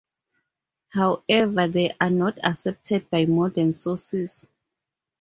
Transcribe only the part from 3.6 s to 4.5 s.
sources.